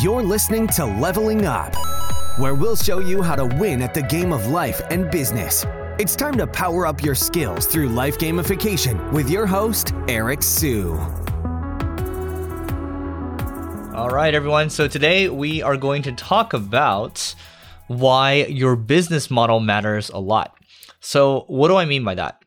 [0.00, 1.74] You're listening to Leveling Up,
[2.38, 5.66] where we'll show you how to win at the game of life and business.
[5.98, 10.92] It's time to power up your skills through life gamification with your host, Eric Siu.
[13.94, 14.70] All right, everyone.
[14.70, 17.34] So today we are going to talk about
[17.88, 20.56] why your business model matters a lot.
[21.00, 22.42] So, what do I mean by that?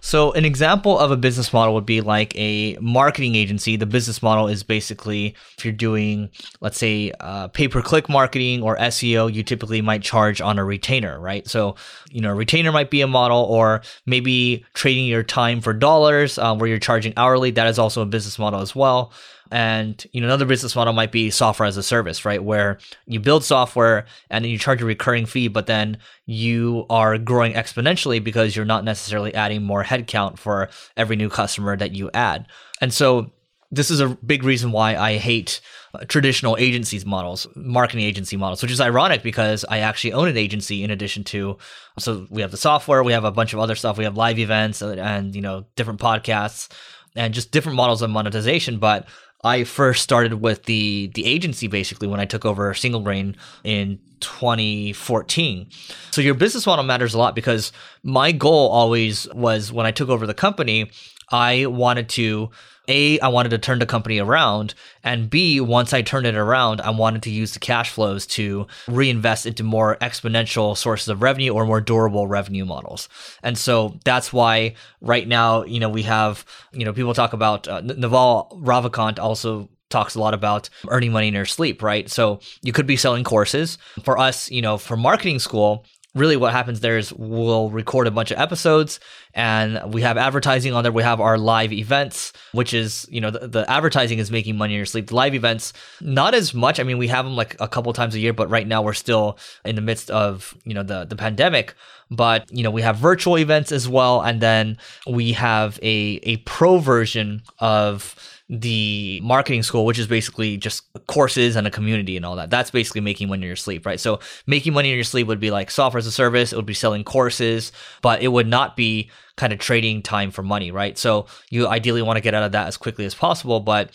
[0.00, 3.76] So, an example of a business model would be like a marketing agency.
[3.76, 8.62] The business model is basically if you're doing, let's say, uh, pay per click marketing
[8.62, 11.46] or SEO, you typically might charge on a retainer, right?
[11.48, 11.76] So,
[12.10, 16.38] you know, a retainer might be a model, or maybe trading your time for dollars
[16.38, 17.50] uh, where you're charging hourly.
[17.50, 19.12] That is also a business model as well.
[19.50, 22.42] And you know, another business model might be software as a service, right?
[22.42, 27.18] Where you build software and then you charge a recurring fee, but then you are
[27.18, 32.10] growing exponentially because you're not necessarily adding more headcount for every new customer that you
[32.12, 32.46] add.
[32.80, 33.32] And so
[33.70, 35.60] this is a big reason why I hate
[35.94, 40.36] uh, traditional agencies models, marketing agency models, which is ironic because I actually own an
[40.36, 41.58] agency in addition to
[41.98, 44.38] so we have the software, we have a bunch of other stuff, we have live
[44.38, 46.68] events and, and you know different podcasts
[47.16, 49.06] and just different models of monetization, but
[49.44, 54.00] I first started with the the agency basically when I took over Single Grain in
[54.20, 55.68] 2014.
[56.10, 57.72] So your business model matters a lot because
[58.02, 60.90] my goal always was when I took over the company,
[61.30, 62.50] I wanted to
[62.88, 64.74] a, I wanted to turn the company around.
[65.04, 68.66] And B, once I turned it around, I wanted to use the cash flows to
[68.88, 73.08] reinvest into more exponential sources of revenue or more durable revenue models.
[73.42, 77.68] And so that's why right now, you know, we have, you know, people talk about
[77.68, 82.10] uh, Naval Ravikant also talks a lot about earning money in your sleep, right?
[82.10, 83.78] So you could be selling courses.
[84.04, 88.10] For us, you know, for marketing school, really what happens there is we'll record a
[88.10, 88.98] bunch of episodes
[89.34, 93.30] and we have advertising on there we have our live events which is you know
[93.30, 95.08] the, the, advertising is making money in your sleep.
[95.08, 96.80] The live events not as much.
[96.80, 98.94] I mean we have them like a couple times a year but right now we're
[98.94, 101.74] still in the midst of you know the the pandemic
[102.10, 104.76] but you know we have virtual events as well and then
[105.06, 108.14] we have a a pro version of
[108.50, 112.48] the marketing school, which is basically just courses and a community and all that.
[112.48, 114.00] That's basically making money in your sleep, right?
[114.00, 116.52] So making money in your sleep would be like software as a service.
[116.52, 120.42] It would be selling courses, but it would not be kind of trading time for
[120.42, 120.96] money, right?
[120.96, 123.60] So you ideally want to get out of that as quickly as possible.
[123.60, 123.90] But,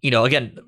[0.00, 0.58] you know, again,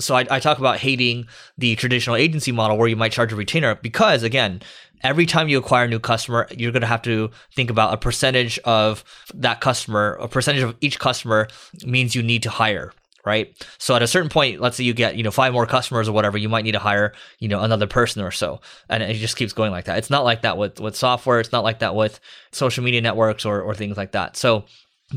[0.00, 1.26] so I, I talk about hating
[1.58, 4.62] the traditional agency model where you might charge a retainer because again,
[5.02, 7.96] every time you acquire a new customer, you're going to have to think about a
[7.96, 11.48] percentage of that customer, a percentage of each customer
[11.84, 12.92] means you need to hire.
[13.22, 13.54] Right.
[13.76, 16.12] So at a certain point, let's say you get, you know, five more customers or
[16.12, 18.62] whatever, you might need to hire, you know, another person or so.
[18.88, 19.98] And it just keeps going like that.
[19.98, 21.38] It's not like that with, with software.
[21.38, 22.18] It's not like that with
[22.50, 24.38] social media networks or, or things like that.
[24.38, 24.64] So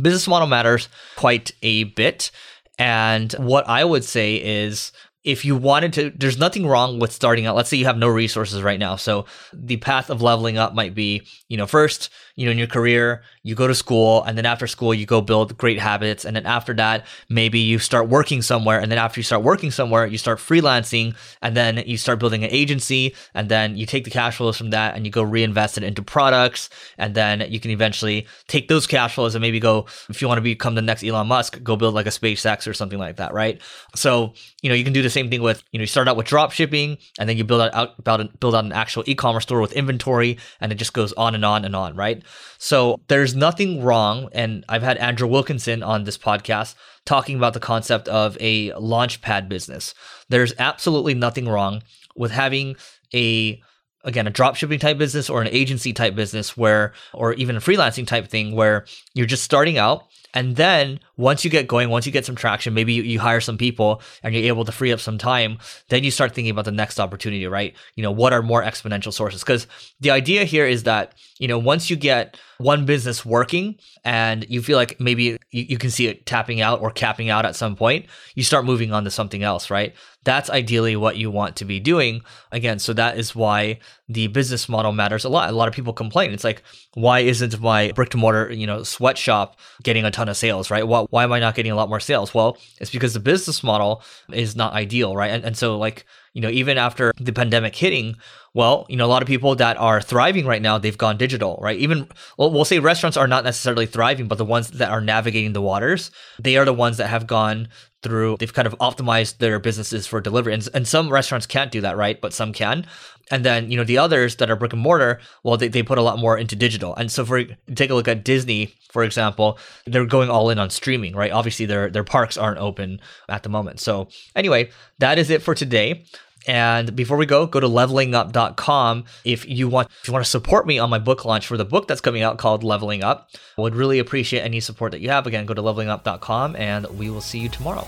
[0.01, 2.29] business model matters quite a bit.
[2.77, 4.91] And what I would say is
[5.23, 7.55] if you wanted to, there's nothing wrong with starting out.
[7.55, 8.97] Let's say you have no resources right now.
[8.97, 12.67] So the path of leveling up might be, you know, first, you know, in your
[12.67, 16.25] career, you go to school and then after school, you go build great habits.
[16.25, 18.79] And then after that, maybe you start working somewhere.
[18.79, 22.43] And then after you start working somewhere, you start freelancing and then you start building
[22.43, 23.15] an agency.
[23.33, 26.01] And then you take the cash flows from that and you go reinvest it into
[26.01, 26.69] products.
[26.97, 30.39] And then you can eventually take those cash flows and maybe go, if you want
[30.39, 33.33] to become the next Elon Musk, go build like a SpaceX or something like that.
[33.33, 33.61] Right.
[33.95, 36.17] So, you know, you can do the same thing with, you know, you start out
[36.17, 39.61] with drop shipping and then you build out, build build out an actual e-commerce store
[39.61, 41.95] with inventory and it just goes on and on and on.
[41.95, 42.23] Right.
[42.57, 44.29] So there's nothing wrong.
[44.33, 46.75] And I've had Andrew Wilkinson on this podcast
[47.05, 49.93] talking about the concept of a launchpad business.
[50.29, 51.83] There's absolutely nothing wrong
[52.15, 52.75] with having
[53.13, 53.61] a
[54.03, 57.61] again a drop shipping type business or an agency type business where or even a
[57.61, 62.05] freelancing type thing where you're just starting out and then once you get going, once
[62.05, 64.91] you get some traction, maybe you, you, hire some people and you're able to free
[64.91, 65.59] up some time,
[65.89, 67.75] then you start thinking about the next opportunity, right?
[67.95, 69.41] You know, what are more exponential sources?
[69.41, 69.67] Because
[69.99, 74.61] the idea here is that, you know, once you get one business working and you
[74.61, 77.75] feel like maybe you, you can see it tapping out or capping out at some
[77.75, 79.93] point, you start moving on to something else, right?
[80.23, 82.21] That's ideally what you want to be doing.
[82.51, 83.79] Again, so that is why
[84.13, 85.49] the business model matters a lot.
[85.49, 86.31] A lot of people complain.
[86.31, 86.63] It's like,
[86.93, 90.87] why isn't my brick to mortar, you know, sweatshop getting a ton of sales, right?
[90.87, 92.33] Why, why am I not getting a lot more sales?
[92.33, 95.31] Well, it's because the business model is not ideal, right?
[95.31, 98.15] And, and so, like, you know, even after the pandemic hitting,
[98.53, 101.59] well, you know, a lot of people that are thriving right now, they've gone digital,
[101.61, 101.77] right?
[101.77, 102.07] Even,
[102.37, 105.61] well, we'll say restaurants are not necessarily thriving, but the ones that are navigating the
[105.61, 107.67] waters, they are the ones that have gone
[108.03, 111.81] through they've kind of optimized their businesses for delivery and, and some restaurants can't do
[111.81, 112.85] that right but some can
[113.31, 115.97] and then you know the others that are brick and mortar well they, they put
[115.97, 117.43] a lot more into digital and so for
[117.75, 121.65] take a look at disney for example they're going all in on streaming right obviously
[121.65, 122.99] their their parks aren't open
[123.29, 126.05] at the moment so anyway that is it for today
[126.47, 130.67] and before we go, go to levelingup.com if you want if you want to support
[130.67, 133.29] me on my book launch for the book that's coming out called Leveling Up.
[133.57, 135.25] I would really appreciate any support that you have.
[135.27, 137.87] Again, go to levelingup.com and we will see you tomorrow.